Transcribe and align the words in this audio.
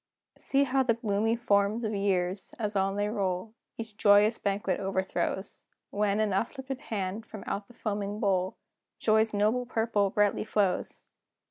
See 0.39 0.63
how 0.63 0.81
the 0.81 0.95
gloomy 0.95 1.35
forms 1.35 1.83
of 1.83 1.93
years, 1.93 2.55
as 2.57 2.75
on 2.75 2.95
they 2.95 3.07
roll, 3.07 3.53
Each 3.77 3.95
joyous 3.95 4.39
banquet 4.39 4.79
overthrows, 4.79 5.63
When, 5.91 6.19
in 6.19 6.33
uplifted 6.33 6.79
hand, 6.79 7.23
from 7.27 7.43
out 7.45 7.67
the 7.67 7.75
foaming 7.75 8.19
bowl, 8.19 8.57
Joy's 8.97 9.31
noble 9.31 9.67
purple 9.67 10.09
brightly 10.09 10.43
flows! 10.43 11.03